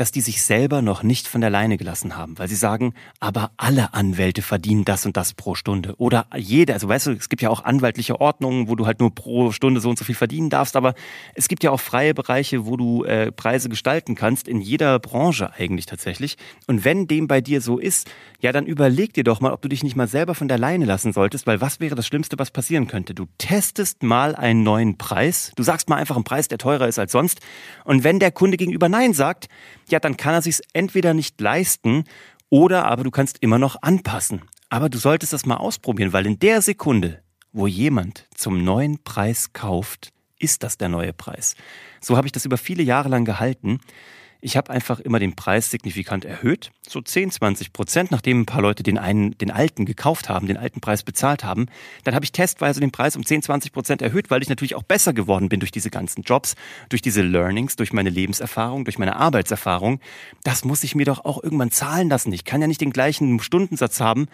dass 0.00 0.12
die 0.12 0.22
sich 0.22 0.42
selber 0.42 0.80
noch 0.80 1.02
nicht 1.02 1.28
von 1.28 1.42
der 1.42 1.50
Leine 1.50 1.76
gelassen 1.76 2.16
haben, 2.16 2.38
weil 2.38 2.48
sie 2.48 2.54
sagen, 2.54 2.94
aber 3.20 3.50
alle 3.58 3.92
Anwälte 3.92 4.40
verdienen 4.40 4.86
das 4.86 5.04
und 5.04 5.14
das 5.18 5.34
pro 5.34 5.54
Stunde. 5.54 5.94
Oder 5.98 6.26
jeder, 6.34 6.72
also 6.72 6.88
weißt 6.88 7.08
du, 7.08 7.10
es 7.12 7.28
gibt 7.28 7.42
ja 7.42 7.50
auch 7.50 7.64
anwaltliche 7.64 8.18
Ordnungen, 8.18 8.66
wo 8.68 8.76
du 8.76 8.86
halt 8.86 9.00
nur 9.00 9.14
pro 9.14 9.52
Stunde 9.52 9.82
so 9.82 9.90
und 9.90 9.98
so 9.98 10.06
viel 10.06 10.14
verdienen 10.14 10.48
darfst, 10.48 10.74
aber 10.74 10.94
es 11.34 11.48
gibt 11.48 11.62
ja 11.64 11.70
auch 11.70 11.80
freie 11.80 12.14
Bereiche, 12.14 12.64
wo 12.64 12.78
du 12.78 13.04
äh, 13.04 13.30
Preise 13.30 13.68
gestalten 13.68 14.14
kannst, 14.14 14.48
in 14.48 14.62
jeder 14.62 14.98
Branche 14.98 15.52
eigentlich 15.52 15.84
tatsächlich. 15.84 16.38
Und 16.66 16.82
wenn 16.86 17.06
dem 17.06 17.28
bei 17.28 17.42
dir 17.42 17.60
so 17.60 17.78
ist, 17.78 18.10
ja, 18.40 18.52
dann 18.52 18.64
überleg 18.64 19.12
dir 19.12 19.24
doch 19.24 19.42
mal, 19.42 19.52
ob 19.52 19.60
du 19.60 19.68
dich 19.68 19.82
nicht 19.82 19.96
mal 19.96 20.08
selber 20.08 20.34
von 20.34 20.48
der 20.48 20.56
Leine 20.56 20.86
lassen 20.86 21.12
solltest, 21.12 21.46
weil 21.46 21.60
was 21.60 21.78
wäre 21.78 21.94
das 21.94 22.06
Schlimmste, 22.06 22.38
was 22.38 22.50
passieren 22.50 22.86
könnte? 22.86 23.12
Du 23.12 23.26
testest 23.36 24.02
mal 24.02 24.34
einen 24.34 24.62
neuen 24.62 24.96
Preis, 24.96 25.52
du 25.56 25.62
sagst 25.62 25.90
mal 25.90 25.96
einfach 25.96 26.16
einen 26.16 26.24
Preis, 26.24 26.48
der 26.48 26.56
teurer 26.56 26.88
ist 26.88 26.98
als 26.98 27.12
sonst, 27.12 27.40
und 27.84 28.02
wenn 28.02 28.18
der 28.18 28.30
Kunde 28.30 28.56
gegenüber 28.56 28.88
Nein 28.88 29.12
sagt, 29.12 29.48
ja, 29.92 30.00
dann 30.00 30.16
kann 30.16 30.34
er 30.34 30.42
sich 30.42 30.60
entweder 30.72 31.14
nicht 31.14 31.40
leisten 31.40 32.04
oder 32.48 32.86
aber 32.86 33.04
du 33.04 33.10
kannst 33.10 33.38
immer 33.40 33.58
noch 33.58 33.76
anpassen. 33.82 34.42
Aber 34.68 34.88
du 34.88 34.98
solltest 34.98 35.32
das 35.32 35.46
mal 35.46 35.56
ausprobieren, 35.56 36.12
weil 36.12 36.26
in 36.26 36.38
der 36.38 36.62
Sekunde, 36.62 37.22
wo 37.52 37.66
jemand 37.66 38.26
zum 38.34 38.62
neuen 38.64 39.02
Preis 39.02 39.52
kauft, 39.52 40.12
ist 40.38 40.62
das 40.62 40.78
der 40.78 40.88
neue 40.88 41.12
Preis. 41.12 41.54
So 42.00 42.16
habe 42.16 42.26
ich 42.26 42.32
das 42.32 42.44
über 42.44 42.56
viele 42.56 42.82
Jahre 42.82 43.08
lang 43.08 43.24
gehalten. 43.24 43.80
Ich 44.42 44.56
habe 44.56 44.70
einfach 44.70 45.00
immer 45.00 45.18
den 45.18 45.36
Preis 45.36 45.70
signifikant 45.70 46.24
erhöht, 46.24 46.70
so 46.88 47.02
10, 47.02 47.30
20 47.30 47.74
Prozent, 47.74 48.10
nachdem 48.10 48.40
ein 48.40 48.46
paar 48.46 48.62
Leute 48.62 48.82
den 48.82 48.96
einen, 48.96 49.36
den 49.36 49.50
alten 49.50 49.84
gekauft 49.84 50.30
haben, 50.30 50.46
den 50.46 50.56
alten 50.56 50.80
Preis 50.80 51.02
bezahlt 51.02 51.44
haben. 51.44 51.66
Dann 52.04 52.14
habe 52.14 52.24
ich 52.24 52.32
testweise 52.32 52.80
den 52.80 52.90
Preis 52.90 53.16
um 53.16 53.26
10, 53.26 53.42
20 53.42 53.72
Prozent 53.72 54.00
erhöht, 54.00 54.30
weil 54.30 54.40
ich 54.40 54.48
natürlich 54.48 54.76
auch 54.76 54.82
besser 54.82 55.12
geworden 55.12 55.50
bin 55.50 55.60
durch 55.60 55.72
diese 55.72 55.90
ganzen 55.90 56.22
Jobs, 56.22 56.54
durch 56.88 57.02
diese 57.02 57.20
Learnings, 57.20 57.76
durch 57.76 57.92
meine 57.92 58.08
Lebenserfahrung, 58.08 58.84
durch 58.84 58.98
meine 58.98 59.16
Arbeitserfahrung. 59.16 60.00
Das 60.42 60.64
muss 60.64 60.84
ich 60.84 60.94
mir 60.94 61.04
doch 61.04 61.24
auch 61.26 61.42
irgendwann 61.42 61.70
zahlen 61.70 62.08
lassen. 62.08 62.32
Ich 62.32 62.44
kann 62.44 62.62
ja 62.62 62.66
nicht 62.66 62.80
den 62.80 62.92
gleichen 62.92 63.40
Stundensatz 63.40 64.00
haben 64.00 64.26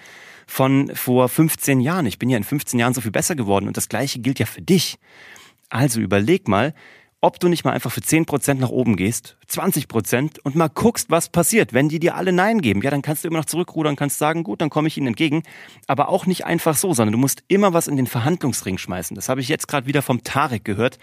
von 0.47 0.93
vor 0.95 1.29
15 1.29 1.81
Jahren. 1.81 2.07
Ich 2.07 2.21
bin 2.21 2.31
ja 2.31 2.37
in 2.37 2.45
15 2.45 2.79
Jahren 2.79 2.95
so 2.95 3.01
viel 3.01 3.11
besser 3.11 3.35
geworden 3.35 3.67
und 3.67 3.77
das 3.77 3.89
Gleiche 3.89 4.21
gilt 4.21 4.39
ja 4.39 4.47
für 4.47 4.63
dich. 4.63 4.99
Also 5.69 6.01
überleg 6.01 6.47
mal, 6.47 6.75
ob 7.21 7.41
du 7.41 7.49
nicht 7.49 7.65
mal 7.65 7.73
einfach 7.73 7.91
für 7.91 8.01
10% 8.01 8.55
nach 8.55 8.69
oben 8.69 8.97
gehst, 8.97 9.37
20% 9.49 10.41
und 10.43 10.55
mal 10.55 10.69
guckst, 10.69 11.11
was 11.11 11.31
passiert. 11.31 11.73
Wenn 11.73 11.89
die 11.89 11.99
dir 11.99 12.15
alle 12.15 12.33
Nein 12.33 12.61
geben, 12.61 12.83
ja, 12.83 12.91
dann 12.91 13.03
kannst 13.03 13.25
du 13.25 13.29
immer 13.29 13.39
noch 13.39 13.47
zurückrudern, 13.47 13.97
kannst 13.97 14.19
sagen, 14.19 14.45
gut, 14.45 14.61
dann 14.61 14.71
komme 14.71 14.89
ich 14.89 14.99
ihnen 14.99 15.09
entgegen. 15.09 15.43
Aber 15.87 16.09
auch 16.09 16.27
nicht 16.27 16.45
einfach 16.45 16.77
so, 16.77 16.93
sondern 16.93 17.13
du 17.13 17.19
musst 17.19 17.43
immer 17.49 17.73
was 17.73 17.89
in 17.89 17.97
den 17.97 18.07
Verhandlungsring 18.07 18.77
schmeißen. 18.77 19.15
Das 19.15 19.29
habe 19.29 19.41
ich 19.41 19.49
jetzt 19.49 19.67
gerade 19.67 19.87
wieder 19.87 20.03
vom 20.03 20.25
Tarek 20.25 20.65
gehört. 20.65 20.99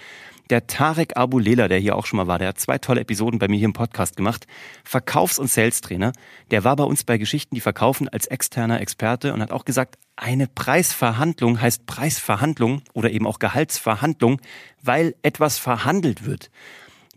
Der 0.50 0.67
Tarek 0.67 1.17
Abulela, 1.17 1.67
der 1.67 1.79
hier 1.79 1.96
auch 1.96 2.05
schon 2.05 2.17
mal 2.17 2.27
war, 2.27 2.38
der 2.38 2.50
hat 2.50 2.60
zwei 2.60 2.77
tolle 2.77 3.01
Episoden 3.01 3.39
bei 3.39 3.48
mir 3.48 3.58
hier 3.58 3.65
im 3.65 3.74
Podcast 3.74 4.15
gemacht. 4.15 4.46
Verkaufs- 4.84 5.39
und 5.39 5.50
Sales-Trainer. 5.50 6.12
Der 6.51 6.63
war 6.63 6.75
bei 6.75 6.84
uns 6.84 7.05
bei 7.05 7.17
Geschichten, 7.17 7.55
die 7.55 7.62
verkaufen 7.62 8.08
als 8.10 8.27
externer 8.27 8.82
Experte 8.82 9.34
und 9.34 9.41
hat 9.41 9.51
auch 9.51 9.65
gesagt, 9.65 9.96
eine 10.15 10.48
Preisverhandlung 10.48 11.60
heißt 11.60 11.86
Preisverhandlung 11.86 12.82
oder 12.93 13.12
eben 13.12 13.25
auch 13.27 13.39
Gehaltsverhandlung, 13.39 14.41
weil 14.82 15.15
etwas 15.24 15.58
verhandelt 15.58 16.25
wird. 16.25 16.51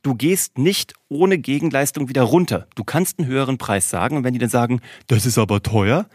Du 0.03 0.15
gehst 0.15 0.57
nicht 0.57 0.95
ohne 1.09 1.37
Gegenleistung 1.39 2.09
wieder 2.09 2.23
runter. 2.23 2.69
Du 2.75 2.85
kannst 2.85 3.19
einen 3.19 3.29
höheren 3.29 3.59
Preis 3.59 3.91
sagen 3.91 4.19
und 4.19 4.25
wenn 4.25 4.33
die 4.33 4.39
dann 4.39 4.49
sagen, 4.49 4.81
das 5.09 5.27
ist 5.27 5.37
aber 5.37 5.63
teuer, 5.63 6.07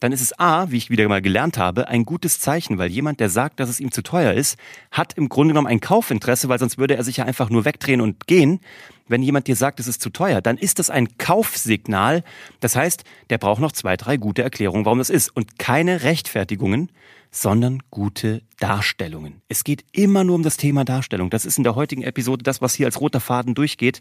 dann 0.00 0.12
ist 0.12 0.20
es 0.20 0.38
A, 0.38 0.70
wie 0.70 0.76
ich 0.76 0.90
wieder 0.90 1.08
mal 1.08 1.22
gelernt 1.22 1.58
habe, 1.58 1.88
ein 1.88 2.04
gutes 2.04 2.40
Zeichen, 2.40 2.78
weil 2.78 2.90
jemand, 2.90 3.20
der 3.20 3.30
sagt, 3.30 3.60
dass 3.60 3.68
es 3.68 3.80
ihm 3.80 3.90
zu 3.90 4.02
teuer 4.02 4.32
ist, 4.32 4.58
hat 4.90 5.14
im 5.14 5.28
Grunde 5.28 5.52
genommen 5.52 5.66
ein 5.66 5.80
Kaufinteresse, 5.80 6.48
weil 6.48 6.58
sonst 6.58 6.78
würde 6.78 6.96
er 6.96 7.04
sich 7.04 7.18
ja 7.18 7.24
einfach 7.24 7.50
nur 7.50 7.64
wegdrehen 7.64 8.00
und 8.00 8.26
gehen. 8.26 8.60
Wenn 9.08 9.22
jemand 9.22 9.46
dir 9.46 9.56
sagt, 9.56 9.80
es 9.80 9.86
ist 9.86 10.02
zu 10.02 10.10
teuer, 10.10 10.40
dann 10.40 10.58
ist 10.58 10.78
das 10.78 10.90
ein 10.90 11.16
Kaufsignal. 11.18 12.22
Das 12.60 12.76
heißt, 12.76 13.04
der 13.30 13.38
braucht 13.38 13.60
noch 13.60 13.72
zwei, 13.72 13.96
drei 13.96 14.18
gute 14.18 14.42
Erklärungen, 14.42 14.84
warum 14.84 14.98
das 14.98 15.10
ist. 15.10 15.34
Und 15.34 15.58
keine 15.58 16.02
Rechtfertigungen, 16.02 16.90
sondern 17.30 17.82
gute 17.90 18.42
Darstellungen. 18.58 19.40
Es 19.48 19.64
geht 19.64 19.84
immer 19.92 20.24
nur 20.24 20.34
um 20.36 20.42
das 20.42 20.56
Thema 20.56 20.84
Darstellung. 20.84 21.30
Das 21.30 21.44
ist 21.44 21.58
in 21.58 21.64
der 21.64 21.74
heutigen 21.74 22.02
Episode 22.02 22.42
das, 22.42 22.60
was 22.60 22.74
hier 22.74 22.86
als 22.86 23.00
roter 23.00 23.20
Faden 23.20 23.54
durchgeht. 23.54 24.00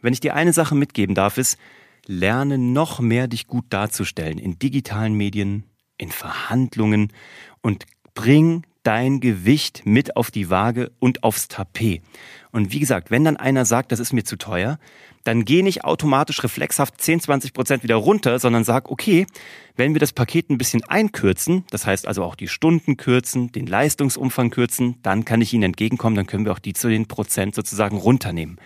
Wenn 0.00 0.12
ich 0.12 0.20
dir 0.20 0.34
eine 0.34 0.52
Sache 0.52 0.74
mitgeben 0.74 1.14
darf, 1.14 1.38
ist, 1.38 1.58
lerne 2.06 2.58
noch 2.58 3.00
mehr 3.00 3.28
dich 3.28 3.46
gut 3.46 3.64
darzustellen 3.70 4.38
in 4.38 4.58
digitalen 4.58 5.14
Medien, 5.14 5.64
in 5.98 6.10
Verhandlungen 6.10 7.12
und 7.60 7.86
bring 8.14 8.64
dein 8.82 9.20
Gewicht 9.20 9.82
mit 9.84 10.16
auf 10.16 10.30
die 10.30 10.50
Waage 10.50 10.90
und 10.98 11.22
aufs 11.22 11.48
Tapet. 11.48 12.02
Und 12.50 12.72
wie 12.72 12.80
gesagt, 12.80 13.10
wenn 13.10 13.24
dann 13.24 13.36
einer 13.36 13.64
sagt, 13.64 13.92
das 13.92 14.00
ist 14.00 14.12
mir 14.12 14.24
zu 14.24 14.36
teuer, 14.36 14.78
dann 15.24 15.44
geh 15.44 15.62
nicht 15.62 15.84
automatisch 15.84 16.42
reflexhaft 16.42 17.00
10, 17.00 17.20
20 17.20 17.52
Prozent 17.52 17.82
wieder 17.84 17.94
runter, 17.94 18.38
sondern 18.38 18.64
sag, 18.64 18.90
okay, 18.90 19.26
wenn 19.76 19.94
wir 19.94 20.00
das 20.00 20.12
Paket 20.12 20.50
ein 20.50 20.58
bisschen 20.58 20.82
einkürzen, 20.84 21.64
das 21.70 21.86
heißt 21.86 22.08
also 22.08 22.24
auch 22.24 22.34
die 22.34 22.48
Stunden 22.48 22.96
kürzen, 22.96 23.52
den 23.52 23.66
Leistungsumfang 23.66 24.50
kürzen, 24.50 24.96
dann 25.02 25.24
kann 25.24 25.40
ich 25.40 25.52
Ihnen 25.52 25.62
entgegenkommen, 25.62 26.16
dann 26.16 26.26
können 26.26 26.44
wir 26.44 26.52
auch 26.52 26.58
die 26.58 26.72
zu 26.72 26.88
den 26.88 27.06
Prozent 27.06 27.54
sozusagen 27.54 27.96
runternehmen. 27.96 28.58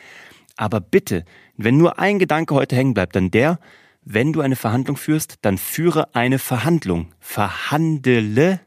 Aber 0.57 0.81
bitte, 0.81 1.25
wenn 1.57 1.77
nur 1.77 1.99
ein 1.99 2.19
Gedanke 2.19 2.55
heute 2.55 2.77
hängen 2.77 2.95
bleibt, 2.95 3.15
dann 3.17 3.31
der, 3.31 3.59
wenn 4.05 4.33
du 4.33 4.41
eine 4.41 4.57
Verhandlung 4.57 4.97
führst, 4.97 5.37
dann 5.43 5.59
führe 5.59 6.15
eine 6.15 6.39
Verhandlung. 6.39 7.13
Verhandele 7.19 8.61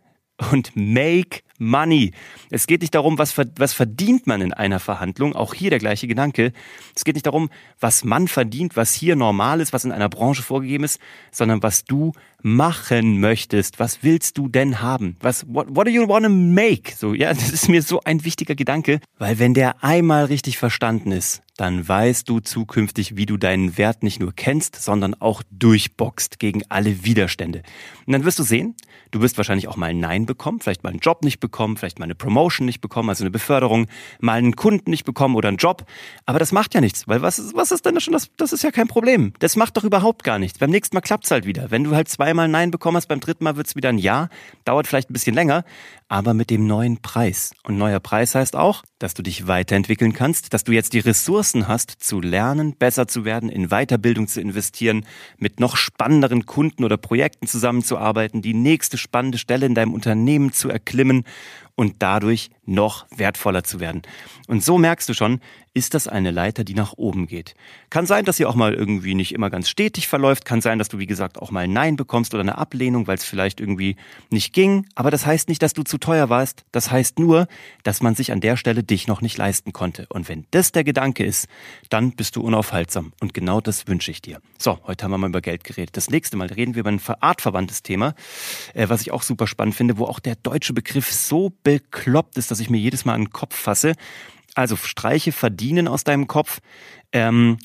und 0.51 0.75
make 0.75 1.41
money. 1.59 2.11
Es 2.49 2.67
geht 2.67 2.81
nicht 2.81 2.95
darum, 2.95 3.17
was, 3.17 3.37
was 3.37 3.73
verdient 3.73 4.27
man 4.27 4.41
in 4.41 4.53
einer 4.53 4.79
Verhandlung. 4.79 5.35
Auch 5.35 5.53
hier 5.53 5.69
der 5.69 5.79
gleiche 5.79 6.07
Gedanke. 6.07 6.53
Es 6.95 7.03
geht 7.03 7.15
nicht 7.15 7.25
darum, 7.25 7.49
was 7.79 8.03
man 8.03 8.27
verdient, 8.27 8.75
was 8.75 8.93
hier 8.93 9.15
normal 9.15 9.59
ist, 9.59 9.73
was 9.73 9.83
in 9.83 9.91
einer 9.91 10.09
Branche 10.09 10.41
vorgegeben 10.41 10.85
ist, 10.85 10.99
sondern 11.31 11.61
was 11.61 11.83
du 11.83 12.13
machen 12.41 13.19
möchtest. 13.19 13.79
Was 13.79 14.03
willst 14.03 14.37
du 14.37 14.47
denn 14.47 14.81
haben? 14.81 15.17
Was, 15.19 15.45
what, 15.47 15.67
what 15.69 15.85
do 15.85 15.91
you 15.91 16.07
want 16.07 16.25
to 16.25 16.31
make? 16.31 16.95
So, 16.95 17.13
ja, 17.13 17.29
das 17.33 17.51
ist 17.51 17.67
mir 17.69 17.81
so 17.81 18.01
ein 18.03 18.23
wichtiger 18.23 18.55
Gedanke, 18.55 19.01
weil 19.17 19.39
wenn 19.39 19.53
der 19.53 19.83
einmal 19.83 20.25
richtig 20.25 20.57
verstanden 20.57 21.11
ist, 21.11 21.41
dann 21.59 21.85
weißt 21.85 22.29
du 22.29 22.39
zukünftig, 22.39 23.17
wie 23.17 23.25
du 23.25 23.35
deinen 23.35 23.77
Wert 23.77 24.01
nicht 24.01 24.21
nur 24.21 24.31
kennst, 24.33 24.81
sondern 24.81 25.13
auch 25.15 25.43
durchboxt 25.51 26.39
gegen 26.39 26.63
alle 26.69 27.03
Widerstände. 27.03 27.63
Und 28.05 28.13
dann 28.13 28.23
wirst 28.23 28.39
du 28.39 28.43
sehen, 28.43 28.75
du 29.11 29.21
wirst 29.21 29.35
wahrscheinlich 29.35 29.67
auch 29.67 29.75
mal 29.75 29.87
ein 29.87 29.99
Nein 29.99 30.25
bekommen, 30.25 30.61
vielleicht 30.61 30.83
mal 30.83 30.91
einen 30.91 30.99
Job 30.99 31.21
nicht 31.23 31.41
bekommen, 31.41 31.75
vielleicht 31.75 31.99
mal 31.99 32.05
eine 32.05 32.15
Promotion 32.15 32.65
nicht 32.65 32.79
bekommen, 32.79 33.09
also 33.09 33.23
eine 33.23 33.31
Beförderung, 33.31 33.87
mal 34.21 34.37
einen 34.37 34.55
Kunden 34.55 34.89
nicht 34.89 35.03
bekommen 35.03 35.35
oder 35.35 35.49
einen 35.49 35.57
Job. 35.57 35.85
Aber 36.25 36.39
das 36.39 36.53
macht 36.53 36.73
ja 36.75 36.79
nichts, 36.79 37.09
weil 37.09 37.21
was 37.21 37.39
ist, 37.39 37.53
was 37.53 37.73
ist 37.73 37.85
denn 37.85 37.99
schon? 37.99 38.13
Das, 38.13 38.29
das 38.37 38.53
ist 38.53 38.63
ja 38.63 38.71
kein 38.71 38.87
Problem. 38.87 39.33
Das 39.39 39.57
macht 39.57 39.75
doch 39.75 39.83
überhaupt 39.83 40.23
gar 40.23 40.39
nichts. 40.39 40.59
Beim 40.59 40.69
nächsten 40.69 40.95
Mal 40.95 41.01
klappt's 41.01 41.29
halt 41.29 41.45
wieder. 41.45 41.71
Wenn 41.71 41.83
du 41.83 41.93
halt 41.93 42.07
zweimal 42.07 42.47
Nein 42.47 42.71
bekommen 42.71 42.95
hast, 42.95 43.07
beim 43.07 43.19
dritten 43.19 43.43
Mal 43.43 43.57
wird's 43.57 43.75
wieder 43.75 43.89
ein 43.89 43.97
Ja. 43.97 44.29
Dauert 44.63 44.87
vielleicht 44.87 45.09
ein 45.09 45.13
bisschen 45.13 45.35
länger, 45.35 45.65
aber 46.09 46.33
mit 46.33 46.49
dem 46.49 46.65
neuen 46.65 46.97
Preis. 46.97 47.51
Und 47.63 47.77
neuer 47.77 47.99
Preis 47.99 48.35
heißt 48.35 48.55
auch, 48.55 48.83
dass 48.97 49.13
du 49.13 49.21
dich 49.21 49.47
weiterentwickeln 49.47 50.11
kannst, 50.11 50.53
dass 50.53 50.63
du 50.63 50.71
jetzt 50.71 50.93
die 50.93 50.99
Ressourcen 50.99 51.67
hast, 51.67 51.91
zu 51.91 52.19
lernen, 52.19 52.75
besser 52.75 53.07
zu 53.07 53.25
werden, 53.25 53.47
in 53.47 53.69
Weiterbildung 53.69 54.27
zu 54.27 54.41
investieren, 54.41 55.05
mit 55.37 55.59
noch 55.59 55.77
spannenderen 55.77 56.47
Kunden 56.47 56.83
oder 56.83 56.97
Projekten 56.97 57.47
zusammenzuarbeiten, 57.47 58.41
die 58.41 58.55
nächste 58.55 58.97
spannende 58.97 59.37
Stelle 59.37 59.67
in 59.67 59.75
deinem 59.75 59.93
Unternehmen 59.93 60.51
zu 60.51 60.69
erklimmen 60.69 61.23
und 61.79 61.95
dadurch 61.99 62.49
noch 62.65 63.05
wertvoller 63.09 63.63
zu 63.63 63.79
werden. 63.79 64.01
Und 64.49 64.61
so 64.61 64.77
merkst 64.77 65.07
du 65.07 65.13
schon, 65.13 65.39
ist 65.73 65.93
das 65.93 66.07
eine 66.07 66.31
Leiter, 66.31 66.63
die 66.63 66.73
nach 66.73 66.93
oben 66.97 67.25
geht. 67.25 67.55
Kann 67.89 68.05
sein, 68.05 68.25
dass 68.25 68.37
sie 68.37 68.45
auch 68.45 68.55
mal 68.55 68.73
irgendwie 68.73 69.15
nicht 69.15 69.33
immer 69.33 69.49
ganz 69.49 69.69
stetig 69.69 70.07
verläuft, 70.07 70.43
kann 70.43 70.61
sein, 70.61 70.77
dass 70.77 70.89
du, 70.89 70.99
wie 70.99 71.05
gesagt, 71.05 71.39
auch 71.39 71.51
mal 71.51 71.67
Nein 71.67 71.95
bekommst 71.95 72.33
oder 72.33 72.41
eine 72.41 72.57
Ablehnung, 72.57 73.07
weil 73.07 73.15
es 73.15 73.23
vielleicht 73.23 73.61
irgendwie 73.61 73.95
nicht 74.29 74.53
ging, 74.53 74.87
aber 74.95 75.09
das 75.09 75.25
heißt 75.25 75.47
nicht, 75.47 75.61
dass 75.61 75.73
du 75.73 75.83
zu 75.83 75.97
teuer 75.99 76.29
warst, 76.29 76.65
das 76.71 76.91
heißt 76.91 77.17
nur, 77.17 77.47
dass 77.83 78.01
man 78.01 78.15
sich 78.15 78.31
an 78.31 78.41
der 78.41 78.57
Stelle 78.57 78.83
dich 78.83 79.07
noch 79.07 79.21
nicht 79.21 79.37
leisten 79.37 79.71
konnte. 79.71 80.05
Und 80.09 80.27
wenn 80.27 80.45
das 80.51 80.71
der 80.71 80.83
Gedanke 80.83 81.23
ist, 81.23 81.47
dann 81.89 82.11
bist 82.11 82.35
du 82.35 82.41
unaufhaltsam 82.41 83.13
und 83.21 83.33
genau 83.33 83.61
das 83.61 83.87
wünsche 83.87 84.11
ich 84.11 84.21
dir. 84.21 84.41
So, 84.57 84.79
heute 84.85 85.05
haben 85.05 85.11
wir 85.11 85.17
mal 85.17 85.29
über 85.29 85.41
Geld 85.41 85.63
geredet. 85.63 85.95
Das 85.95 86.09
nächste 86.09 86.35
Mal 86.35 86.47
reden 86.47 86.75
wir 86.75 86.81
über 86.81 86.91
ein 86.91 87.01
artverwandtes 87.21 87.83
Thema, 87.83 88.15
äh, 88.73 88.89
was 88.89 89.01
ich 89.01 89.11
auch 89.11 89.23
super 89.23 89.47
spannend 89.47 89.75
finde, 89.75 89.97
wo 89.97 90.05
auch 90.05 90.19
der 90.19 90.35
deutsche 90.35 90.73
Begriff 90.73 91.11
so 91.11 91.51
bekloppt 91.69 92.37
ist, 92.39 92.49
dass 92.49 92.59
ich 92.59 92.71
mir 92.71 92.79
jedes 92.79 93.05
Mal 93.05 93.15
den 93.15 93.29
Kopf 93.29 93.55
fasse. 93.55 93.93
Also 94.55 94.75
streiche 94.75 95.31
verdienen 95.31 95.87
aus 95.87 96.03
deinem 96.03 96.25
Kopf. 96.25 96.61
Ähm, 97.11 97.59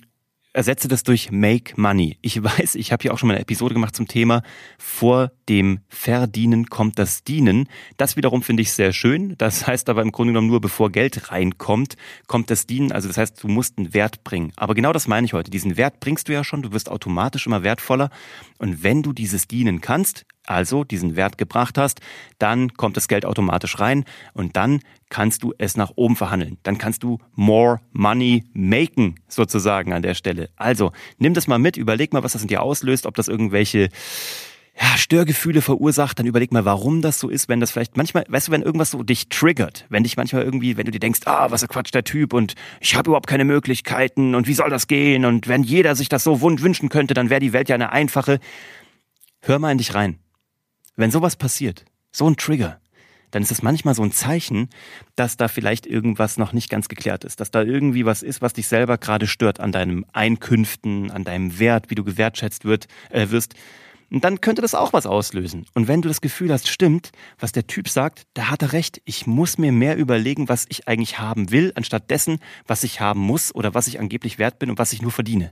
ersetze 0.52 0.88
das 0.88 1.02
durch 1.02 1.30
Make 1.30 1.80
Money. 1.80 2.18
Ich 2.20 2.42
weiß, 2.42 2.75
ich 2.75 2.92
habe 2.92 3.00
hier 3.00 3.14
auch 3.14 3.18
schon 3.18 3.28
mal 3.28 3.34
eine 3.34 3.42
Episode 3.42 3.73
gemacht 3.73 3.96
zum 3.96 4.06
Thema 4.06 4.42
vor 4.78 5.32
dem 5.49 5.80
Verdienen 5.88 6.66
kommt 6.66 6.99
das 6.99 7.25
Dienen. 7.25 7.66
Das 7.96 8.16
wiederum 8.16 8.42
finde 8.42 8.62
ich 8.62 8.73
sehr 8.73 8.92
schön. 8.92 9.37
Das 9.38 9.66
heißt 9.66 9.88
aber 9.88 10.02
im 10.02 10.12
Grunde 10.12 10.34
genommen 10.34 10.49
nur 10.49 10.61
bevor 10.61 10.90
Geld 10.90 11.30
reinkommt, 11.30 11.96
kommt 12.26 12.50
das 12.50 12.66
Dienen. 12.66 12.92
Also 12.92 13.08
das 13.08 13.16
heißt, 13.16 13.42
du 13.42 13.49
musst 13.49 13.78
einen 13.78 13.94
Wert 13.94 14.23
bringen. 14.23 14.52
Aber 14.56 14.75
genau 14.75 14.92
das 14.92 15.08
meine 15.08 15.25
ich 15.25 15.32
heute. 15.32 15.50
Diesen 15.50 15.78
Wert 15.78 15.99
bringst 16.00 16.28
du 16.28 16.34
ja 16.34 16.44
schon. 16.44 16.61
Du 16.61 16.73
wirst 16.73 16.90
automatisch 16.90 17.46
immer 17.46 17.62
wertvoller. 17.62 18.11
Und 18.58 18.82
wenn 18.82 19.02
du 19.02 19.14
dieses 19.14 19.49
Dienen 19.49 19.80
kannst, 19.80 20.26
also 20.46 20.84
diesen 20.84 21.16
Wert 21.16 21.38
gebracht 21.38 21.78
hast, 21.78 22.00
dann 22.38 22.74
kommt 22.74 22.96
das 22.96 23.08
Geld 23.08 23.24
automatisch 23.26 23.78
rein 23.78 24.04
und 24.32 24.56
dann 24.56 24.80
kannst 25.08 25.42
du 25.42 25.52
es 25.58 25.76
nach 25.76 25.92
oben 25.96 26.16
verhandeln. 26.16 26.58
Dann 26.62 26.78
kannst 26.78 27.02
du 27.02 27.18
more 27.34 27.80
money 27.92 28.44
maken 28.52 29.16
sozusagen 29.28 29.92
an 29.92 30.02
der 30.02 30.14
Stelle. 30.14 30.50
Also 30.56 30.92
nimm 31.18 31.34
das 31.34 31.46
mal 31.46 31.58
mit, 31.58 31.76
überleg 31.76 32.12
mal, 32.12 32.22
was 32.22 32.32
das 32.32 32.42
in 32.42 32.48
dir 32.48 32.62
auslöst, 32.62 33.06
ob 33.06 33.14
das 33.14 33.28
irgendwelche 33.28 33.88
ja, 34.76 34.96
Störgefühle 34.96 35.62
verursacht, 35.62 36.18
dann 36.18 36.26
überleg 36.26 36.52
mal, 36.52 36.64
warum 36.64 37.00
das 37.00 37.20
so 37.20 37.28
ist, 37.28 37.48
wenn 37.48 37.60
das 37.60 37.70
vielleicht 37.70 37.96
manchmal, 37.96 38.24
weißt 38.28 38.48
du, 38.48 38.52
wenn 38.52 38.62
irgendwas 38.62 38.90
so 38.90 39.04
dich 39.04 39.28
triggert, 39.28 39.86
wenn 39.88 40.02
dich 40.02 40.16
manchmal 40.16 40.42
irgendwie, 40.42 40.76
wenn 40.76 40.84
du 40.84 40.90
dir 40.90 40.98
denkst, 40.98 41.20
ah, 41.26 41.50
was 41.50 41.62
ein 41.62 41.68
Quatsch 41.68 41.94
der 41.94 42.02
Typ 42.02 42.32
und 42.32 42.54
ich 42.80 42.96
habe 42.96 43.10
überhaupt 43.10 43.28
keine 43.28 43.44
Möglichkeiten 43.44 44.34
und 44.34 44.48
wie 44.48 44.54
soll 44.54 44.70
das 44.70 44.88
gehen 44.88 45.24
und 45.24 45.46
wenn 45.46 45.62
jeder 45.62 45.94
sich 45.94 46.08
das 46.08 46.24
so 46.24 46.40
wünschen 46.40 46.88
könnte, 46.88 47.14
dann 47.14 47.30
wäre 47.30 47.40
die 47.40 47.52
Welt 47.52 47.68
ja 47.68 47.76
eine 47.76 47.92
einfache. 47.92 48.40
Hör 49.42 49.60
mal 49.60 49.70
in 49.70 49.78
dich 49.78 49.94
rein. 49.94 50.18
Wenn 50.96 51.10
sowas 51.10 51.36
passiert, 51.36 51.84
so 52.12 52.28
ein 52.28 52.36
Trigger, 52.36 52.80
dann 53.32 53.42
ist 53.42 53.50
es 53.50 53.62
manchmal 53.62 53.96
so 53.96 54.02
ein 54.04 54.12
Zeichen, 54.12 54.70
dass 55.16 55.36
da 55.36 55.48
vielleicht 55.48 55.86
irgendwas 55.86 56.36
noch 56.36 56.52
nicht 56.52 56.70
ganz 56.70 56.88
geklärt 56.88 57.24
ist, 57.24 57.40
dass 57.40 57.50
da 57.50 57.62
irgendwie 57.62 58.06
was 58.06 58.22
ist, 58.22 58.42
was 58.42 58.52
dich 58.52 58.68
selber 58.68 58.96
gerade 58.96 59.26
stört 59.26 59.58
an 59.58 59.72
deinem 59.72 60.06
Einkünften, 60.12 61.10
an 61.10 61.24
deinem 61.24 61.58
Wert, 61.58 61.90
wie 61.90 61.96
du 61.96 62.04
gewertschätzt 62.04 62.64
wird, 62.64 62.86
äh, 63.10 63.30
wirst. 63.30 63.54
Und 64.14 64.23
dann 64.23 64.40
könnte 64.40 64.62
das 64.62 64.76
auch 64.76 64.92
was 64.92 65.06
auslösen. 65.06 65.66
Und 65.75 65.88
wenn 65.88 66.00
du 66.00 66.06
das 66.06 66.21
Gefühl 66.21 66.52
hast, 66.52 66.68
stimmt, 66.68 67.11
was 67.40 67.50
der 67.50 67.66
Typ 67.66 67.88
sagt, 67.88 68.28
da 68.35 68.49
hat 68.49 68.62
er 68.62 68.73
recht. 68.73 69.02
Ich 69.04 69.26
muss 69.26 69.59
mir 69.59 69.73
mehr 69.73 69.97
überlegen, 69.97 70.49
was 70.49 70.66
ich 70.68 70.87
eigentlich 70.87 71.18
haben 71.18 71.50
will, 71.50 71.73
anstatt 71.75 72.12
dessen, 72.12 72.38
was 72.64 72.85
ich 72.85 73.00
haben 73.00 73.18
muss 73.18 73.52
oder 73.52 73.75
was 73.75 73.88
ich 73.88 73.99
angeblich 73.99 74.38
wert 74.38 74.61
bin 74.61 74.71
und 74.71 74.78
was 74.78 74.92
ich 74.92 75.02
nur 75.02 75.11
verdiene. 75.11 75.50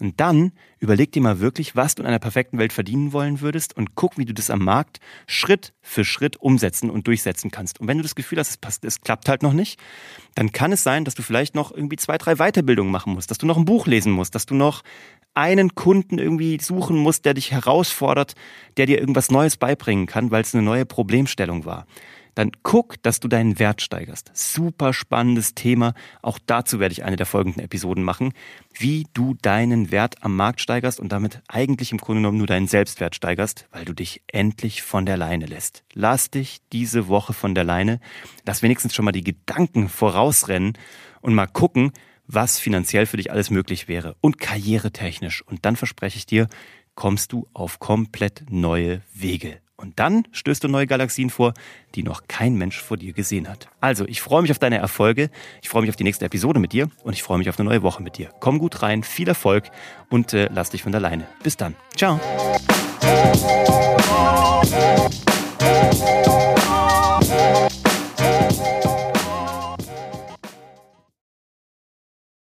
Und 0.00 0.18
dann 0.18 0.50
überleg 0.80 1.12
dir 1.12 1.22
mal 1.22 1.38
wirklich, 1.38 1.76
was 1.76 1.94
du 1.94 2.02
in 2.02 2.08
einer 2.08 2.18
perfekten 2.18 2.58
Welt 2.58 2.72
verdienen 2.72 3.12
wollen 3.12 3.40
würdest 3.40 3.76
und 3.76 3.94
guck, 3.94 4.18
wie 4.18 4.24
du 4.24 4.34
das 4.34 4.50
am 4.50 4.64
Markt 4.64 4.98
Schritt 5.28 5.72
für 5.80 6.04
Schritt 6.04 6.36
umsetzen 6.38 6.90
und 6.90 7.06
durchsetzen 7.06 7.52
kannst. 7.52 7.80
Und 7.80 7.86
wenn 7.86 7.98
du 7.98 8.02
das 8.02 8.16
Gefühl 8.16 8.40
hast, 8.40 8.50
es 8.50 8.56
passt, 8.56 8.84
es 8.84 9.00
klappt 9.00 9.28
halt 9.28 9.44
noch 9.44 9.52
nicht, 9.52 9.78
dann 10.34 10.50
kann 10.50 10.72
es 10.72 10.82
sein, 10.82 11.04
dass 11.04 11.14
du 11.14 11.22
vielleicht 11.22 11.54
noch 11.54 11.70
irgendwie 11.70 11.98
zwei, 11.98 12.18
drei 12.18 12.34
Weiterbildungen 12.34 12.90
machen 12.90 13.14
musst, 13.14 13.30
dass 13.30 13.38
du 13.38 13.46
noch 13.46 13.56
ein 13.56 13.64
Buch 13.64 13.86
lesen 13.86 14.10
musst, 14.10 14.34
dass 14.34 14.44
du 14.44 14.56
noch 14.56 14.82
einen 15.34 15.74
Kunden 15.74 16.18
irgendwie 16.18 16.58
suchen 16.60 16.96
musst, 16.96 17.24
der 17.24 17.34
dich 17.34 17.50
herausfordert, 17.52 18.34
der 18.76 18.86
dir 18.86 18.98
irgendwas 18.98 19.30
Neues 19.30 19.56
beibringen 19.56 20.06
kann, 20.06 20.30
weil 20.30 20.42
es 20.42 20.54
eine 20.54 20.62
neue 20.62 20.86
Problemstellung 20.86 21.64
war. 21.64 21.86
Dann 22.34 22.50
guck, 22.62 23.02
dass 23.02 23.20
du 23.20 23.28
deinen 23.28 23.58
Wert 23.58 23.82
steigerst. 23.82 24.30
Super 24.32 24.94
spannendes 24.94 25.54
Thema. 25.54 25.92
Auch 26.22 26.38
dazu 26.44 26.80
werde 26.80 26.92
ich 26.92 27.04
eine 27.04 27.16
der 27.16 27.26
folgenden 27.26 27.62
Episoden 27.62 28.02
machen, 28.02 28.32
wie 28.72 29.06
du 29.12 29.34
deinen 29.42 29.90
Wert 29.90 30.16
am 30.22 30.34
Markt 30.36 30.60
steigerst 30.62 30.98
und 30.98 31.12
damit 31.12 31.42
eigentlich 31.48 31.92
im 31.92 31.98
Grunde 31.98 32.20
genommen 32.20 32.38
nur 32.38 32.46
deinen 32.46 32.68
Selbstwert 32.68 33.14
steigerst, 33.14 33.66
weil 33.70 33.84
du 33.84 33.92
dich 33.92 34.22
endlich 34.28 34.82
von 34.82 35.04
der 35.04 35.18
Leine 35.18 35.44
lässt. 35.44 35.84
Lass 35.92 36.30
dich 36.30 36.60
diese 36.72 37.08
Woche 37.08 37.34
von 37.34 37.54
der 37.54 37.64
Leine. 37.64 38.00
Lass 38.46 38.62
wenigstens 38.62 38.94
schon 38.94 39.04
mal 39.04 39.12
die 39.12 39.24
Gedanken 39.24 39.90
vorausrennen 39.90 40.72
und 41.20 41.34
mal 41.34 41.46
gucken, 41.46 41.92
was 42.34 42.58
finanziell 42.58 43.06
für 43.06 43.16
dich 43.16 43.30
alles 43.30 43.50
möglich 43.50 43.88
wäre 43.88 44.16
und 44.20 44.38
karrieretechnisch. 44.38 45.42
Und 45.42 45.64
dann 45.64 45.76
verspreche 45.76 46.16
ich 46.16 46.26
dir, 46.26 46.48
kommst 46.94 47.32
du 47.32 47.48
auf 47.52 47.78
komplett 47.78 48.44
neue 48.50 49.02
Wege. 49.14 49.58
Und 49.76 49.98
dann 49.98 50.28
stößt 50.30 50.62
du 50.62 50.68
neue 50.68 50.86
Galaxien 50.86 51.28
vor, 51.28 51.54
die 51.96 52.04
noch 52.04 52.28
kein 52.28 52.54
Mensch 52.54 52.80
vor 52.80 52.96
dir 52.96 53.12
gesehen 53.12 53.48
hat. 53.48 53.68
Also, 53.80 54.06
ich 54.06 54.22
freue 54.22 54.42
mich 54.42 54.52
auf 54.52 54.60
deine 54.60 54.78
Erfolge, 54.78 55.28
ich 55.60 55.68
freue 55.68 55.82
mich 55.82 55.90
auf 55.90 55.96
die 55.96 56.04
nächste 56.04 56.24
Episode 56.24 56.60
mit 56.60 56.72
dir 56.72 56.88
und 57.02 57.14
ich 57.14 57.22
freue 57.24 57.38
mich 57.38 57.48
auf 57.48 57.58
eine 57.58 57.68
neue 57.68 57.82
Woche 57.82 58.00
mit 58.00 58.16
dir. 58.16 58.30
Komm 58.38 58.60
gut 58.60 58.82
rein, 58.82 59.02
viel 59.02 59.26
Erfolg 59.26 59.70
und 60.08 60.34
äh, 60.34 60.48
lass 60.52 60.70
dich 60.70 60.84
von 60.84 60.92
der 60.92 61.00
Leine. 61.00 61.26
Bis 61.42 61.56
dann. 61.56 61.74
Ciao. 61.96 62.20